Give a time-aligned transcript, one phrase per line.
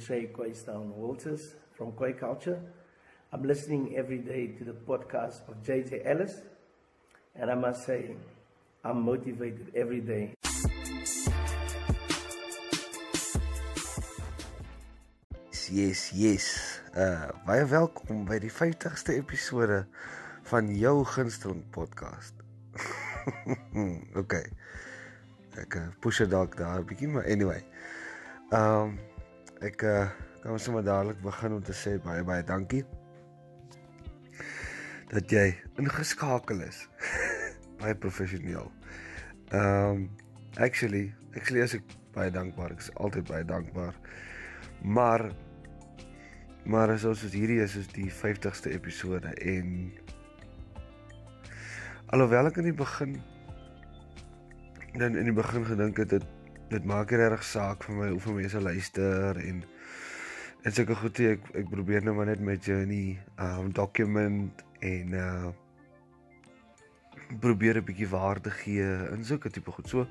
[0.00, 2.58] Shay Quaystown Walters from Quay Culture.
[3.32, 6.40] I'm listening every day to the podcast of JJ Ellis,
[7.36, 8.16] and I must say,
[8.82, 10.32] I'm motivated every day.
[15.70, 16.80] Yes, yes.
[16.96, 19.84] Uh baie welkom by die 50ste episode
[20.50, 22.34] van jou gunsteling podcast.
[24.22, 24.48] okay.
[25.60, 27.62] Ek uh, push dit dalk daar 'n bietjie, maar anyway.
[28.50, 28.98] Ehm um,
[29.60, 30.08] ek uh,
[30.40, 32.84] kan sommer dadelik begin om te sê baie baie dankie
[35.10, 36.84] dat jy ingeskakel is.
[37.80, 38.70] baie professioneel.
[39.52, 40.06] Um,
[40.56, 43.96] actually, actually as ek baie dankbaar, ek is altyd baie dankbaar.
[44.82, 45.30] Maar
[46.70, 49.90] maar as ons hierdie is is die 50ste episode en
[52.12, 53.16] alhoewel ek in die begin
[55.00, 56.26] dan in die begin gedink het dit
[56.70, 59.64] dit maak nie regtig saak vir my hoeveel mense luister en
[60.60, 65.50] en seker goed ek ek probeer nou maar net met journey um document en uh
[67.38, 69.88] probeer 'n bietjie waarde gee in so 'n tipe goed.
[69.88, 70.06] So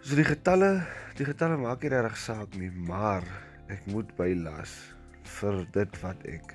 [0.00, 3.22] so die getalle, die getalle maak nie regtig saak nie, maar
[3.68, 6.54] ek moet bylas vir dit wat ek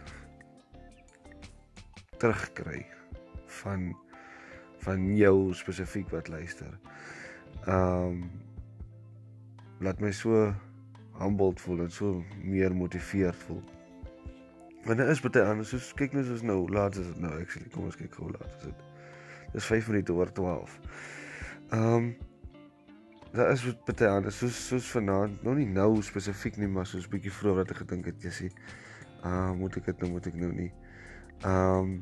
[2.18, 2.86] terugkry
[3.62, 3.94] van
[4.86, 6.74] van jou spesifiek wat luister.
[7.68, 8.30] Um
[9.80, 10.54] laat my so
[11.20, 13.64] humbled voel en so meer motiveerd voel.
[14.86, 15.70] Want daar is baie anders.
[15.70, 17.70] Soos kyk nou soos nou, laat is dit nou actually.
[17.74, 18.84] Kom ons kyk hoe laat is dit.
[19.56, 20.80] Dis 5 minute oor 12.
[21.70, 22.10] Ehm um,
[23.36, 24.38] daar is baie anders.
[24.38, 28.06] Soos soos vanaand, nog nie nou spesifiek nie, maar soos bietjie vroeër wat ek gedink
[28.08, 28.52] het, sê,
[29.24, 30.72] ah, uh, moet ek dit nou moet ek nou nie.
[31.42, 31.98] Ehm um,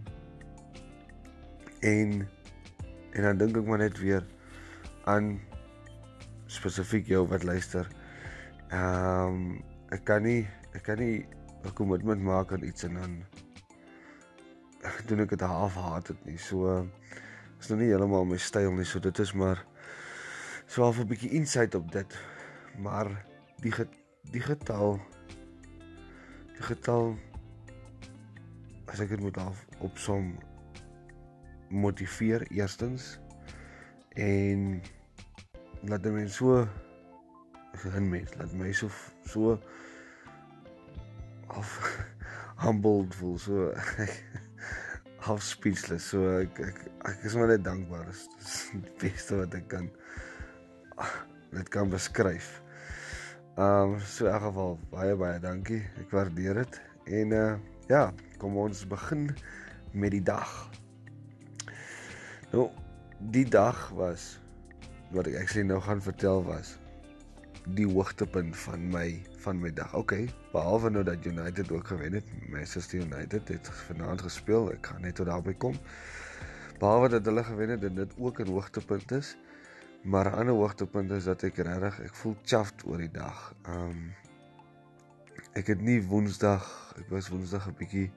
[1.83, 2.13] en
[3.13, 4.27] en dan dink ek maar net weer
[5.09, 5.33] aan
[6.53, 7.89] spesifiek jou wat luister.
[8.69, 11.25] Ehm um, ek kan nie ek kan nie
[11.63, 13.23] 'n kommitment maak aan iets en dan
[15.07, 16.37] doen ek dit half haat dit nie.
[16.37, 16.87] So
[17.59, 18.85] is nou nie heeltemal my styl nie.
[18.85, 19.65] So dit is maar
[20.67, 22.17] so half 'n bietjie insight op dit.
[22.77, 23.07] Maar
[23.61, 23.89] die get,
[24.31, 24.99] die getal
[26.53, 27.15] die getal
[28.87, 30.35] as ek dit moet af opsom
[31.69, 33.19] motiveer eerstens
[34.13, 34.81] en
[35.89, 36.63] laat my so
[37.83, 38.89] gehin mens laat my so
[39.25, 39.57] so
[41.57, 41.75] of
[42.63, 43.73] humbled voel so
[45.25, 48.55] half speechless so ek ek, ek is maar net dankbaar dis
[48.87, 49.91] die beste wat ek kan
[51.53, 52.61] dit kan beskryf.
[53.57, 55.81] Ehm um, so in elk geval baie baie dankie.
[56.01, 56.79] Ek waardeer dit.
[57.05, 57.51] En uh
[57.87, 59.27] ja, kom ons begin
[59.91, 60.49] met die dag.
[62.51, 62.69] Nou
[63.33, 64.39] die dag was
[65.13, 66.77] wat ek actually nou gaan vertel was
[67.77, 69.07] die hoogtepunt van my
[69.43, 69.93] van my dag.
[69.95, 72.27] Okay, behalwe nou dat United ook gewen het.
[72.49, 74.71] Manchester United het vanaand gespeel.
[74.73, 75.77] Ek gaan net tot daarby kom.
[76.79, 79.37] Behalwe dat hulle gewen het, dit ook 'n hoogtepunt is.
[80.03, 83.53] Maar 'n ander hoogtepunt is dat ek regtig, ek voel chuffed oor die dag.
[83.67, 84.13] Um
[85.53, 88.11] ek het nie Woensdag, ek was Woensdag 'n bietjie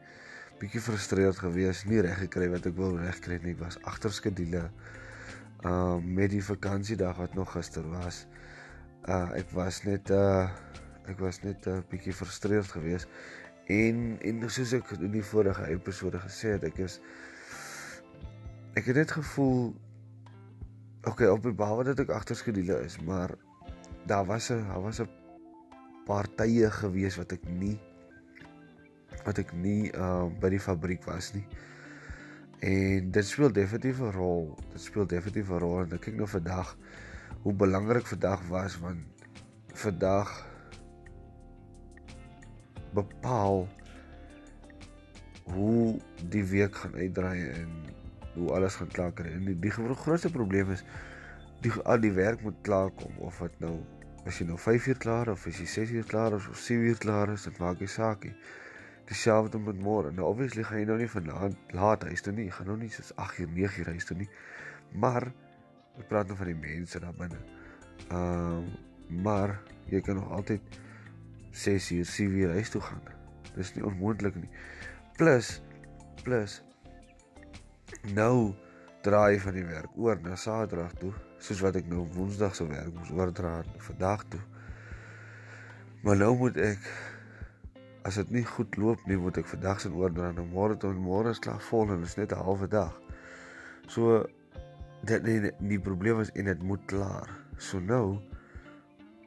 [0.58, 3.52] bietjie gefrustreerd gewees, nie reg gekry wat ek wou regkry nie.
[3.52, 4.70] Ek was agter skedule.
[5.64, 8.26] Um met die vakansiedag wat nog gister was
[9.08, 10.50] uh ek was net uh
[11.06, 13.08] ek was net 'n uh, bietjie frustreerd geweest.
[13.66, 17.00] En en soos ek in die vorige episode gesê het ek is
[18.74, 19.74] ek het net gevoel
[21.06, 23.30] okay op die behalwe dat ek agterskedule is maar
[24.06, 25.08] daar was 'n daar was 'n
[26.06, 27.78] paar tye gewees wat ek nie
[29.24, 31.46] wat ek nie uh by die fabriek was nie
[32.66, 36.28] en dit speel definitief 'n rol dit speel definitief 'n rol en ek kyk nou
[36.28, 36.76] vandag
[37.42, 39.26] hoe belangrik vandag was want
[39.84, 40.32] vandag
[42.96, 43.68] bepaal
[45.52, 47.68] hoe die week gaan uitdraai en
[48.34, 49.30] hoe alles gaan klaar kry.
[49.32, 50.84] En die, die grootste probleem is
[51.64, 53.78] die al die werk moet klaar kom of wat nou
[54.26, 56.98] as jy nou 5 uur klaar of as jy 6 uur klaar of 7 uur
[56.98, 58.34] klaar is, dit maak nie saak nie.
[59.06, 60.10] Dieselfde met môre.
[60.12, 62.48] Nou obviously gaan jy nou nie vanaand laat huis toe nie.
[62.48, 64.30] Jy gaan nou nie soos 8 uur, 9 uur huis toe nie.
[64.98, 65.30] Maar
[65.96, 67.38] Ek praat nou van die mense daar binne.
[68.08, 68.82] Ehm uh,
[69.22, 69.52] maar
[69.86, 70.78] jy kan nog altyd
[71.54, 73.02] 6 uur, 7 uur huis toe gaan.
[73.54, 74.48] Dis nie onmoontlik nie.
[75.16, 75.60] Plus
[76.24, 76.56] plus
[78.18, 78.50] nou
[79.06, 82.90] draai van die werk oor na Saterdag toe, soos wat ek nou Woensdag se werk
[82.98, 84.42] moes oordra vandag toe.
[86.02, 86.90] Maar nou moet ek
[88.06, 91.32] as dit nie goed loop nie, moet ek vandag se oordra na môre toe môre
[91.34, 92.94] is klaar vol en dit is net 'n halwe dag.
[93.88, 94.22] So
[95.02, 97.30] dit die, die probleem is en dit moet klaar.
[97.58, 98.20] So nou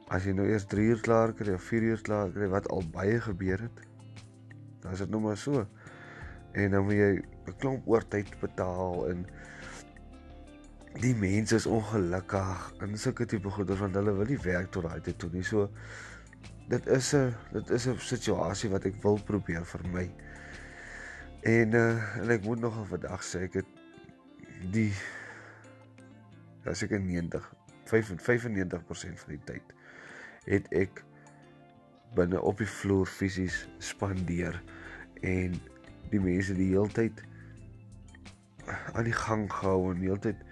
[0.08, 2.82] as jy nou eers 3 uur klaar kry of 4 uur klaar kry wat al
[2.92, 3.84] baie gebeur het,
[4.80, 5.66] dan is dit nou maar so.
[6.52, 7.12] En dan moet jy
[7.46, 9.26] 'n klomp oortyd betaal en
[11.00, 15.00] die mense is ongelukkig in sulke tipe goeder want hulle wil nie werk tot daai
[15.00, 15.42] tyd toe nie.
[15.42, 15.68] So
[16.70, 20.06] dit is 'n dit is 'n situasie wat ek wil probeer vir my.
[21.42, 23.66] En uh en ek moet nogal vandag sê ek het
[24.70, 24.92] die
[26.64, 29.74] as ek 90 95% van die tyd
[30.44, 31.04] het ek
[32.14, 34.62] binne op die vloer fisies spandeer
[35.22, 35.56] en
[36.10, 37.22] die mense die heeltyd
[38.92, 40.44] aan die gang gehou en die heeltyd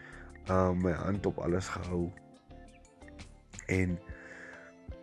[0.48, 2.08] uh my hand op alles gehou
[3.68, 3.98] en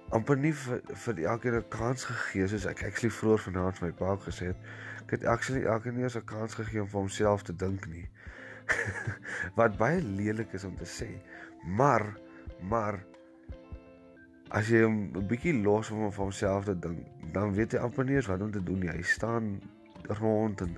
[0.10, 4.16] amper nie vir, vir elkeen 'n kans gegee soos ek actually vroeër vanaand my pa
[4.28, 4.58] gesê het
[5.06, 8.08] ek het actually elkeen eers 'n kans gegee om vir homself te dink nie
[9.60, 11.10] wat baie lelik is om te sê
[11.66, 12.06] maar
[12.62, 13.00] maar
[14.50, 18.06] as jy hom 'n bietjie los om vir homself te dink dan weet hy amper
[18.06, 19.62] nie eens wat om te doen nie hy staan
[20.22, 20.78] rond en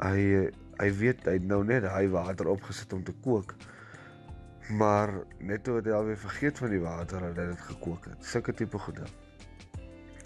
[0.00, 0.50] hy
[0.80, 3.54] hy weet hy nou net hy water opgesit om te kook.
[4.68, 8.24] Maar net toe het hy alweer vergeet van die water dat dit gekook het.
[8.24, 9.04] Sulke tipe goede.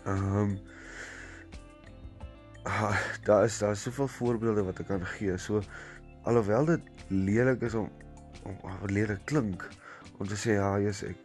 [0.05, 0.58] Ehm um,
[2.62, 5.37] ah, daar is daar is soveel voorbeelde wat ek kan gee.
[5.37, 5.62] So
[6.23, 7.90] alhoewel dit lelik is om
[8.43, 9.69] om wat lelik klink
[10.19, 11.19] om te sê ja, jy's ek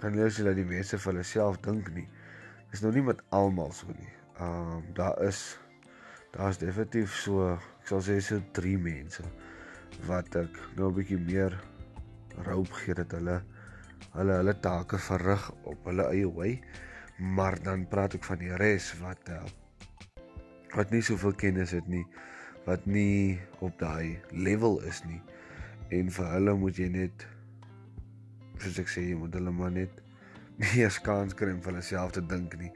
[0.00, 2.08] kan nie sê dat die mense vir hulle self dink nie.
[2.72, 4.14] Dis nou nie met almal so nie.
[4.38, 5.58] Ehm um, daar is
[6.32, 9.22] daar's definitief so ek sal sê so drie mense
[10.08, 11.60] wat ek nou 'n bietjie meer
[12.46, 13.40] roop gee dat hulle
[14.12, 16.52] hulle hulle take verrig op hulle eie wy
[17.36, 19.42] maar dan praat ek van die res wat uh,
[20.76, 22.04] wat nie soveel kennis het nie
[22.64, 25.20] wat nie op daai level is nie.
[25.90, 27.26] En vir hulle moet jy net
[28.62, 29.98] soos ek sê jy moet hulle maar net
[30.62, 32.70] nie eens kans kry om vir hulle self te dink nie.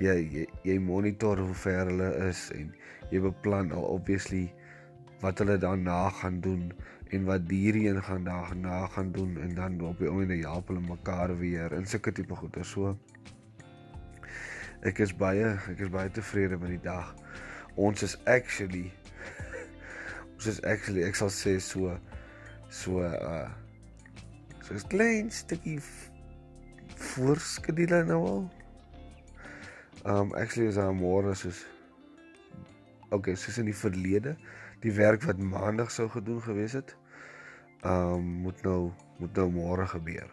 [0.00, 2.72] Jy jy, jy monitor hoe ver hulle is en
[3.12, 4.44] jy beplan al obviously
[5.22, 6.68] wat hulle daarna gaan doen
[7.10, 11.38] en wat hierheen gaan daarna gaan doen en dan op die einde help hulle mekaar
[11.38, 12.96] weer in sulke tipe goeie so
[14.86, 17.14] ek is baie ek is baie tevrede met die dag.
[17.76, 18.90] Ons is actually
[20.36, 21.94] ons is actually ek sal sê so
[22.70, 23.48] so uh
[24.62, 25.80] so 'n klein stukkie
[26.96, 28.44] voorskedule nou al.
[30.04, 31.64] Um actually is daar môre soos
[33.14, 34.32] Okay, soos in die verlede,
[34.86, 36.94] die werk wat maandag sou gedoen gewees het,
[37.86, 40.28] um moet nou moet nou môre gebeur.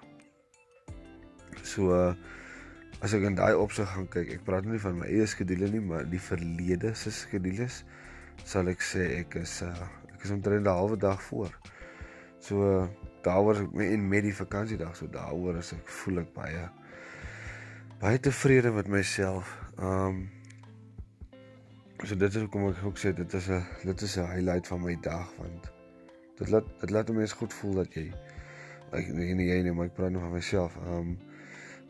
[1.63, 2.13] So uh,
[3.03, 5.81] as ek in daai opsig gaan kyk, ek praat nie van my eie skedule nie,
[5.83, 7.81] maar die verlede se skedules,
[8.47, 9.71] sal ek sê ek is uh,
[10.13, 11.55] ek is omtrent 'n halwe dag voor.
[12.43, 12.85] So uh,
[13.23, 16.69] daaroor en met die vakansiedag, so daaroor is ek voel ek baie
[18.03, 19.57] baie tevrede met myself.
[19.79, 20.23] Ehm um,
[22.01, 24.81] so dit is hoekom ek ook sê dit is 'n dit is 'n highlight van
[24.81, 25.71] my dag want
[26.39, 28.07] dit laat dit laat mense goed voel dat jy
[28.91, 30.75] ek nee jy nee maar ek praat nou van myself.
[30.85, 31.17] Ehm um,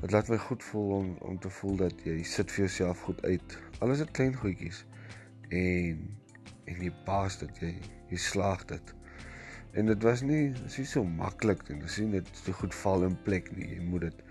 [0.02, 3.24] dit laat my goed voel om om te voel dat jy sit vir jouself goed
[3.24, 3.58] uit.
[3.80, 4.86] Alles is klein goedjies
[5.50, 5.98] en
[6.66, 7.74] en jy pas dit jy
[8.10, 8.96] jy slaag dit.
[9.74, 11.80] En dit was nie dis nie so maklik nie.
[11.80, 13.76] Dis nie net so goed val in plek nie.
[13.76, 14.24] Jy moet dit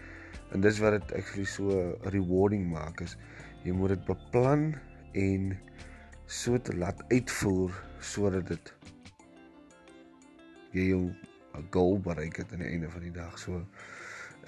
[0.52, 3.16] En dis wat dit actually so rewarding maak is
[3.64, 4.72] jy moet dit beplan
[5.12, 5.58] en
[6.26, 8.74] so te laat uitvoer sodat dit
[10.72, 13.38] jy 'n goal bereik het aan die einde van die dag.
[13.38, 13.66] So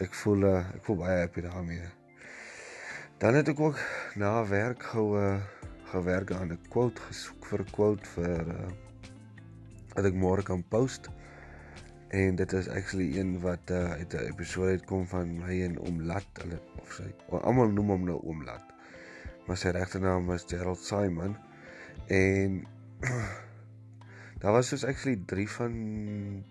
[0.01, 1.91] ek voel uh, ek voel baie happy daarmee.
[3.19, 3.79] Dan het ek ook
[4.17, 5.37] na werk gou uh,
[5.93, 8.71] gewerk aan 'n quote gesoek vir quote vir uh,
[9.95, 11.11] wat ek môre kan post
[12.09, 16.03] en dit is actually een wat uh, uit 'n episode uitkom van my en Oom
[16.03, 18.74] Lat hulle of sy almal noem hom nou Oom Lat
[19.47, 21.37] maar sy regte naam is Gerald Simon
[22.07, 22.61] en
[24.41, 25.75] daar was soos actually 3 van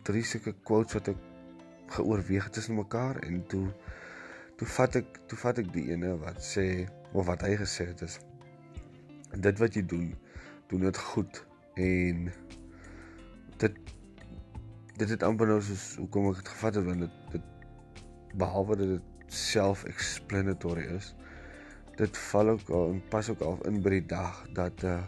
[0.09, 1.23] 3 sulke quotes wat ek
[1.95, 3.67] geoorweeg tussen mekaar en toe
[4.57, 6.67] toe vat ek toe vat ek die ene wat sê
[7.13, 8.19] of wat hy gesê het is
[9.33, 10.13] dit wat jy doen
[10.69, 11.41] doen dit goed
[11.81, 12.29] en
[13.63, 13.81] dit
[15.01, 17.50] dit het amper nou soos hoekom ek dit gevat het want dit dit
[18.41, 21.13] behalwe dat dit self-explanatory is
[21.97, 25.01] dit val ook al en pas ook al in by die dag dat uh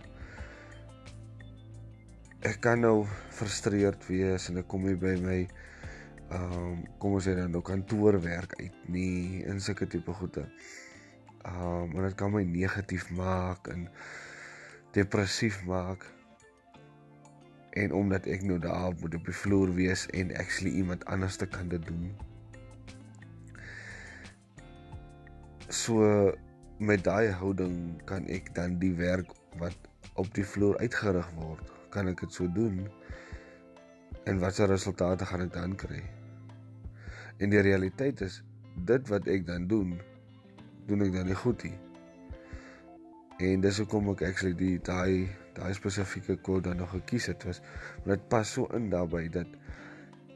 [2.45, 5.37] ek kan nou frustreerd wees en ek kom hier by my
[6.29, 10.45] ehm um, kom ons sê dan nou kantoorwerk uit nie in sulke tipe goede.
[11.41, 13.87] Ehm um, en dit kan my negatief maak en
[14.93, 16.05] depressief maak
[17.81, 21.49] en omdat ek nou daar moet op die vloer wees en actually iemand anders te
[21.49, 22.13] kan dit doen
[25.69, 26.31] So
[26.77, 29.77] met daai houding kan ek dan die werk wat
[30.19, 32.83] op die vloer uitgerig word, kan ek dit so doen.
[34.25, 36.01] En watse resultate gaan ek dan kry?
[37.39, 38.41] En die realiteit is
[38.87, 39.95] dit wat ek dan doen,
[40.87, 41.75] doen ek dan nie goed nie.
[43.45, 47.61] En dis hoekom ek actually die daai daai spesifieke quote dan nog gekies het was,
[48.03, 49.47] want dit pas so in daarbey dat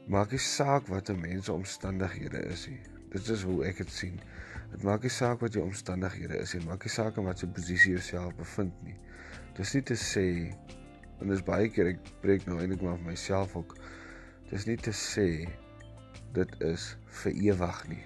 [0.08, 2.80] maak nie saak wat 'n mens se omstandighede is nie.
[3.12, 4.20] Dit is hoe ek dit sien.
[4.70, 7.94] Dit maak nie saak wat jou omstandighede is nie, maak nie saak in watter posisie
[7.94, 8.96] jy jouself bevind nie.
[9.58, 10.26] Dis nie te sê
[11.20, 13.74] en dis baie keer ek breek nou eintlik maar vir myself ook.
[14.50, 15.26] Dis nie te sê
[16.36, 16.86] dit is
[17.22, 18.04] vir ewig nie.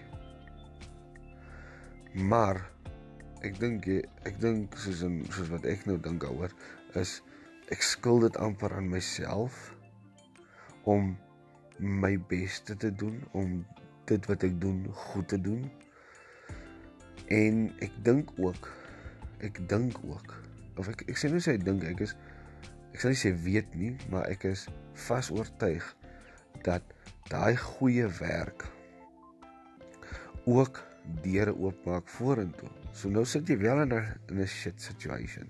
[2.33, 2.63] Maar
[3.45, 3.87] ek dink
[4.25, 6.53] ek dink soos in soos wat ek nou dink daaroor
[7.01, 7.19] is
[7.75, 9.75] ek skuld dit amper aan myself
[10.89, 11.13] om
[11.79, 13.59] my beste te doen om
[14.09, 15.65] dit wat ek doen goed te doen.
[17.33, 18.71] En ek dink ook
[19.45, 20.35] ek dink ook
[20.81, 22.15] of ek ek sê nou sê ek dink ek is
[22.95, 24.67] ek sal nie sê weet nie, maar ek is
[25.09, 25.85] vas oortuig
[26.63, 26.83] dat
[27.31, 28.67] daai goeie werk
[30.45, 30.81] ook
[31.25, 32.71] deure oopmaak vorentoe.
[32.93, 35.49] So nou sit jy wel in 'n in 'n shit situation.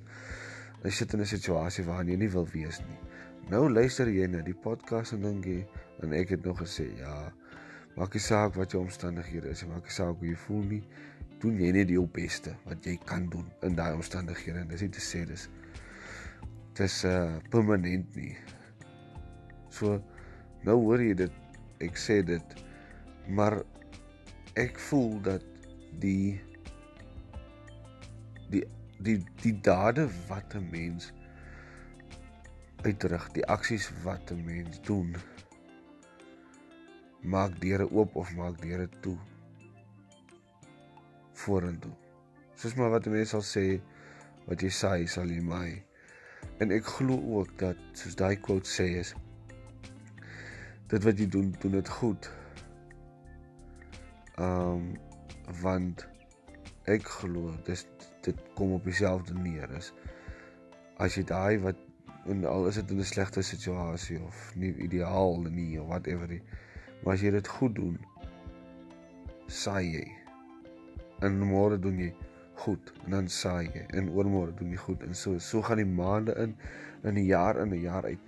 [0.85, 2.99] Jy sit in 'n situasie waarin jy nie wil wees nie.
[3.51, 5.67] Nou luister jy na die podcast en dink jy
[6.03, 7.33] en ek het nog gesê, ja,
[7.97, 10.83] maak nie saak wat jou omstandighede is, maak nie saak hoe jy voel nie.
[11.43, 14.65] Doen jy net jou beste wat jy kan doen in daai omstandighede.
[14.65, 15.49] En dis nie te sê dis
[16.79, 18.35] dis uh permanent nie.
[19.71, 19.99] So
[20.65, 22.57] nou hoor jy dit ek sê dit
[23.29, 23.61] maar
[24.61, 25.45] ek voel dat
[26.03, 26.41] die
[28.53, 28.65] die
[29.05, 31.13] die die dade wat 'n mens
[32.85, 35.15] uitrig, die aksies wat 'n mens doen
[37.23, 39.17] maak deure oop of maak deure toe
[41.35, 41.93] vorentoe.
[42.55, 43.67] Soos maar wat mense sal sê
[44.47, 45.69] wat jy sê sal jy my.
[46.63, 49.15] En ek glo ook dat soos daai quote sê is
[50.89, 52.31] dit wat jy doen, doen dit goed.
[54.39, 54.93] Ehm um,
[55.61, 56.07] want
[56.91, 57.85] ek glo dis
[58.25, 59.91] dit kom op dieselfde neer is
[61.05, 61.81] as jy daai wat
[62.33, 66.43] en al is dit in 'n slegte situasie of nie ideaal nie of whatever nie
[67.03, 67.99] maar as jy dit goed doen
[69.47, 70.05] saai jy
[71.27, 72.13] en môre doen jy
[72.65, 75.39] goed en dan saai jy en oormôre doen jy goed en so.
[75.39, 76.57] So gaan die maande in
[77.05, 78.21] in 'n jaar in 'n jaar uit.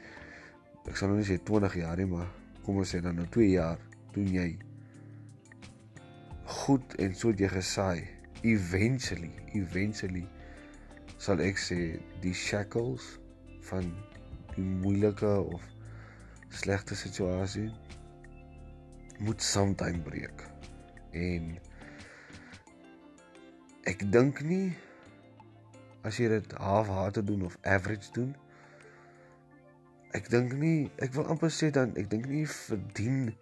[0.88, 2.28] Ek sal nou nie sê 20 jaar nie maar
[2.64, 3.78] kom ons sê dan nou 2 jaar
[4.12, 4.58] doen jy
[6.44, 8.08] goed en so het jy gesaai.
[8.42, 10.26] Eventually eventually
[11.18, 13.18] sal ek sê die shackles
[13.70, 13.94] van
[14.54, 15.62] die moeilike of
[16.48, 17.70] slegte situasie
[19.18, 20.44] moet sometime breek.
[21.12, 21.56] En
[23.86, 24.74] ek dink nie
[26.06, 28.34] as jy dit half-hearted doen of average doen
[30.16, 33.34] ek dink nie ek wil amper sê dan ek dink nie verdien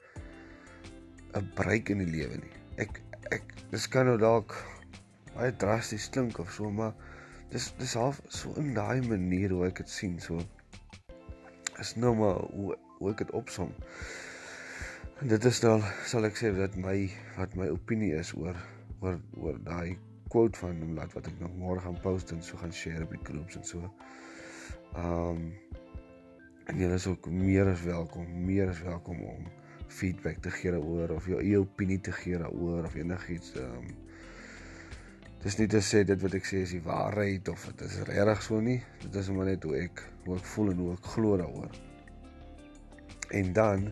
[1.35, 2.55] 'n breek in die lewe nie.
[2.83, 3.01] Ek
[3.35, 4.55] ek dis kan nou dalk
[5.35, 6.95] baie drasties klink of so maar
[7.51, 10.39] dis dis half so in daai manier hoe ek dit sien so
[11.83, 13.75] is nou maar hoe hoe ek dit opsom.
[15.23, 16.99] En dit is dan sal ek sê dat my
[17.39, 18.59] wat my opinie is oor
[19.01, 19.99] oor oor daai
[20.35, 23.13] quote van hom laat wat ek nog môre gaan post en so gaan share op
[23.15, 23.91] die groups en so.
[24.99, 25.53] Ehm um,
[26.65, 29.49] en jy is ook meer as welkom meer as welkom om
[29.93, 33.85] feedback te gee daaroor of jou eie opinie te gee daaroor of enigiets ehm.
[33.85, 33.93] Um,
[35.45, 38.43] dis nie te sê dit wat ek sê is die waarheid of dit is regtig
[38.47, 38.79] so nie.
[39.05, 41.81] Dit is maar net hoe ek hoe ek voel en hoe ek glo daaroor.
[43.39, 43.91] En dan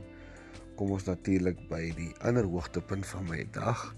[0.81, 3.93] kom ons natuurlik by die ander hoogtepunt van my dag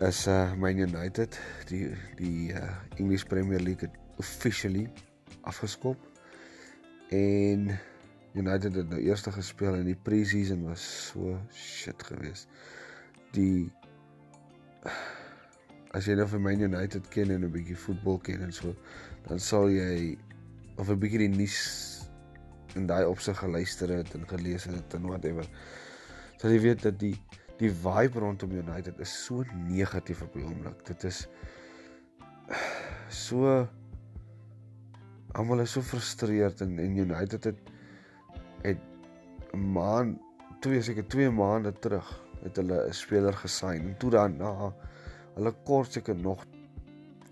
[0.00, 1.36] is uh Man United
[1.68, 4.88] die die uh English Premier League het officially
[5.44, 5.96] afgeskop
[7.10, 7.68] en
[8.32, 12.48] United het nou eerste gespeel in die pre-season was so shit geweest.
[13.34, 13.68] Die
[15.96, 18.74] as jy nou vir Man United ken en 'n bietjie voetbal ken en so,
[19.26, 20.16] dan sal jy
[20.78, 21.58] of 'n bietjie die nuus
[22.78, 25.44] in daai opsig geluister het en gelees het en whatever.
[26.38, 27.18] Sal jy weet dat die
[27.60, 30.80] die vibe rondom United is so negatief op die oomblik.
[30.88, 31.26] Dit is
[33.12, 33.66] so
[35.36, 37.70] almal is so frustreerd en, en United het
[38.64, 38.80] het
[39.52, 40.18] 'n maand
[40.60, 42.08] twee seker 2 maande terug
[42.42, 43.92] het hulle 'n speler gesign.
[43.92, 44.72] En toe dan na
[45.34, 46.44] hulle kort seker nog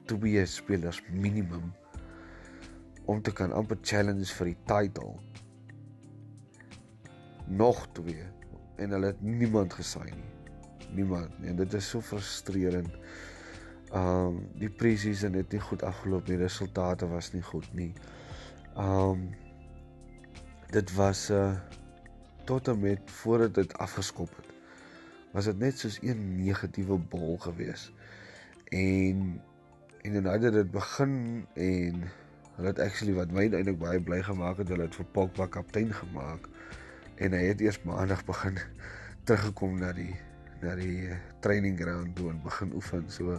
[0.04, 1.72] twee spelers minimum
[3.04, 5.14] om te kan amper challenge vir die title.
[7.46, 8.24] Nog twee
[8.78, 10.34] en hulle het niemand gesign nie
[11.00, 12.94] niemand nie en dit is so frustrerend
[13.94, 16.36] Um die pre-season het nie goed afgeloop nie.
[16.36, 17.92] Die resultate was nie goed nie.
[18.76, 19.30] Um
[20.72, 21.56] dit was 'n uh,
[22.44, 24.52] tot en met voordat dit afgeskop het.
[25.32, 27.92] Was dit net soos 'n negatiewe bol gewees.
[28.68, 29.40] En
[30.02, 32.02] en dan het dit begin en
[32.56, 35.92] hulle het actually wat my eintlik baie bly gemaak het, hulle het vir Pogba kaptein
[35.92, 36.48] gemaak
[37.18, 38.58] en hy het eers maandag begin
[39.26, 40.14] teruggekom na die
[40.62, 43.38] na die uh, training ground toe en begin oefen so.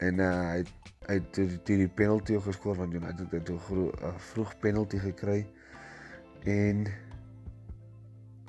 [0.00, 0.72] En uh, hy het
[1.08, 5.46] hy het die, die, die penalty geskoor want United het 'n uh, vroeg penalty gekry.
[6.44, 6.86] En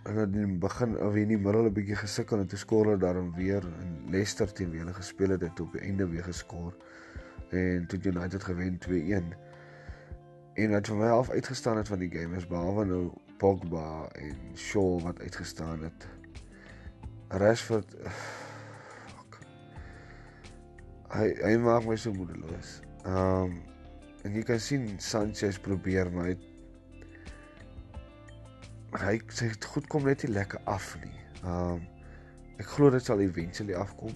[0.04, 2.98] en dan in begin of in die middel 'n bietjie gesukkel en toe skoor hulle
[2.98, 6.74] daarom weer in Leicester teen wie hulle gespeel het het op die einde weer geskoor.
[7.50, 9.36] En toe United gewen 2-1
[10.54, 13.04] en wat vir my half uitgestaan het van die game is behalwe nou
[13.42, 16.08] Pogba en Shaw wat uitgestaan het.
[17.42, 19.40] Rashford fuck.
[21.16, 22.80] Hy hy maak my so moedeloos.
[23.10, 23.58] Um
[24.22, 26.38] en jy kan sien Sanchez probeer maar hy
[29.02, 31.18] hy sê dit goed kom net nie lekker af nie.
[31.42, 31.82] Um
[32.62, 34.14] ek glo dit sal eventually afkom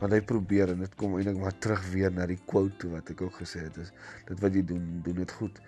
[0.00, 3.26] want hy probeer en dit kom eintlik maar terug weer na die quote wat ek
[3.28, 3.92] ook gesê het is
[4.30, 5.60] dit wat jy doen doen dit goed.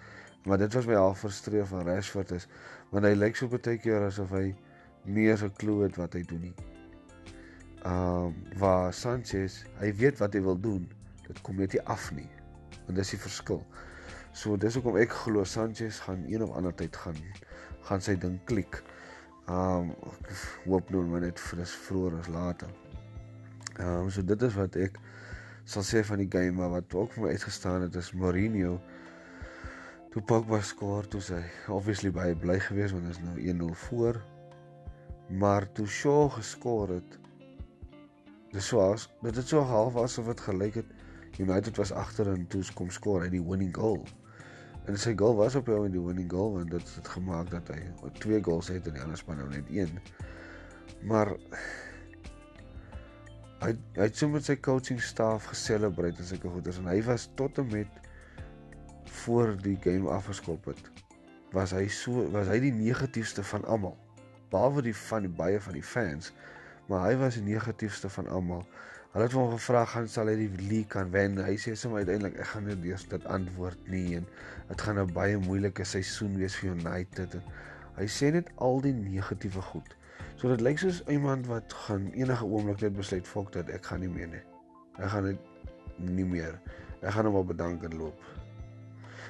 [0.46, 2.46] Maar dit was my half frustreer van Rashford is
[2.94, 4.54] want hy lyk so baie keer asof hy
[5.10, 6.54] nie eens 'n klou het wat hy doen nie.
[7.82, 10.86] Ehm um, waar Sanchez, hy weet wat hy wil doen.
[11.26, 12.28] Dit kom net nie af nie.
[12.86, 13.64] En dis die verskil.
[14.32, 17.18] So dis hoekom ek glo Sanchez gaan een of ander tyd gaan
[17.88, 18.82] gaan sy ding klik.
[19.48, 19.94] Ehm um,
[20.64, 22.70] hoop nou maar net vir dis vroeër as later.
[23.78, 25.00] Ehm um, so dit is wat ek
[25.64, 28.78] sal sê van die game maar wat ook vir my uitgestaan het is Mourinho
[30.16, 34.16] toe Pogba skoor toe sy obviously baie bly gewees want is nou 1-0 voor.
[35.28, 37.18] Maar toe Shaw geskor het
[38.54, 40.94] dis soos dit het so half asof dit gelyk het
[41.36, 44.00] United was agter en toe kom skoor hy die winning goal.
[44.88, 47.82] En sy goal was op hom die winning goal want dit het gemaak dat hy
[48.16, 50.00] twee goals het en die ander span nou net een.
[51.04, 51.34] Maar
[53.66, 57.28] hy hy het so met sy coaching staf geselebreit en sulke goeders en hy was
[57.36, 58.05] tot en met
[59.24, 60.90] voor die game afgeskop het,
[61.54, 63.96] was hy so was hy die negatiefste van almal.
[64.52, 66.32] Behalwe die van die baie van die fans,
[66.90, 68.64] maar hy was die negatiefste van almal.
[69.14, 71.38] Hulle het hom gevra gaan sal hy die league kan wen.
[71.40, 74.26] Hy sê sommer uiteindelik ek gaan net eers dit antwoord nie en
[74.68, 77.38] dit gaan 'n baie moeilike seisoen wees vir United.
[77.40, 77.44] En
[77.96, 79.96] hy sê net al die negatiewe goed.
[80.36, 84.00] So dit lyk soos iemand wat gaan enige oomblik net besluit fok dat ek gaan
[84.04, 84.44] nie meer nie.
[84.98, 85.38] Ek gaan dit
[85.96, 86.60] nie meer.
[87.00, 88.20] Ek gaan hom wel bedank en loop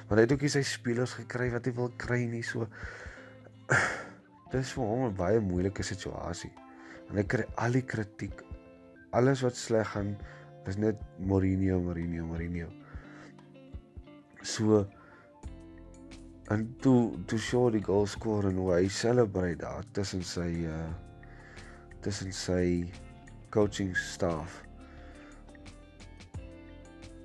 [0.07, 2.67] want hy het ook nie sy spelers gekry wat hy wil kry nie so.
[4.53, 6.53] Dis vir hom 'n baie moeilike situasie.
[7.09, 8.43] En hy kry al die kritiek.
[9.11, 10.15] Alles wat sleg gaan
[10.67, 12.69] is net Mourinho Mourinho Mourinho.
[14.43, 14.85] So
[16.49, 20.87] en toe toe show die goal score en hoe hy celebrate daar tussen sy uh
[22.05, 22.87] tussen sy
[23.51, 24.66] coaching staff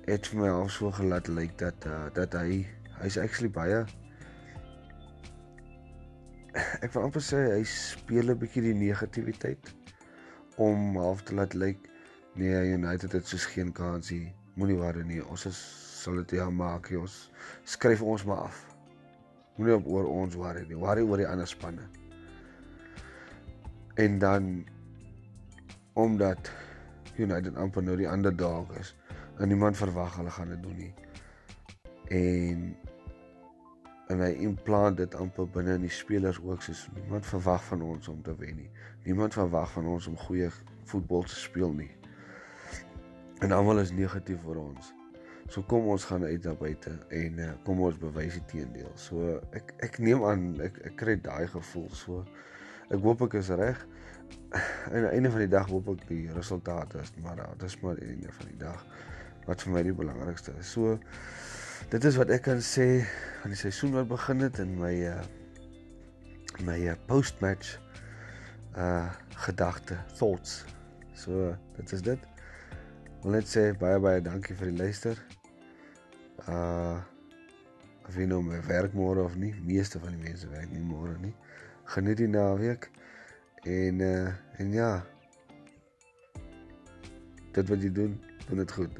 [0.07, 2.63] het vir my al so gelaat lyk like dat uh, dat hy
[3.01, 3.83] hy's actually baie
[6.85, 9.73] ek wil amper sê hy speel 'n bietjie die negativiteit
[10.57, 11.89] om half te laat lyk like,
[12.35, 15.63] nee United het soos geen kansie moenie worry nie ons is
[16.03, 17.15] sal dit ja maak jy ons
[17.75, 18.59] skryf ons maar af.
[19.55, 21.85] Moenie op oor ons worry nie worry oor die ander spanne.
[24.01, 24.49] En dan
[25.93, 26.51] omdat
[27.17, 28.95] United amper nou die underdog is
[29.37, 30.93] en niemand verwag hulle gaan dit doen nie.
[32.13, 32.65] En
[34.11, 38.07] en hy implant dit amper binne in die spelers ook soos niemand verwag van ons
[38.11, 38.69] om te wen nie.
[39.07, 40.49] Niemand verwag van ons om goeie
[40.91, 41.91] voetbal te speel nie.
[43.41, 44.91] En almal is negatief vir ons.
[45.51, 48.91] So kom ons gaan uit daar buite en uh, kom ons bewys die teendeel.
[48.99, 52.23] So ek ek neem aan ek ek kry daai gevoel so.
[52.93, 53.81] Ek hoop ek is reg.
[54.93, 57.97] Aan die einde van die dag hoop ek die resultate is maar dit is maar
[57.99, 58.85] die einde van die dag
[59.47, 60.71] wat vir my die belangrikste is.
[60.71, 60.97] So
[61.91, 63.03] dit is wat ek kan sê
[63.43, 65.21] aan die seisoen wat begin het in my uh
[66.63, 67.79] my uh, post-match
[68.77, 69.09] uh
[69.45, 70.63] gedagte, thoughts.
[71.17, 72.29] So dit is dit.
[73.23, 75.19] Wil net sê baie baie dankie vir die luister.
[76.47, 77.01] Uh
[78.03, 81.15] of jy nou my werk môre of nie, meeste van die mense werk nie môre
[81.23, 81.31] nie.
[81.95, 82.89] Geniet die naweek
[83.63, 85.05] en uh en ja.
[87.51, 88.91] Dit wat jy doen, doen dit goed.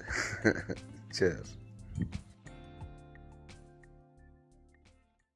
[1.16, 1.58] Cheers.